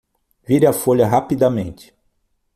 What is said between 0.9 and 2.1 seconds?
rapidamente